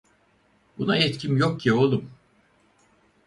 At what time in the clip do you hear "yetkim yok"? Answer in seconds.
0.97-1.59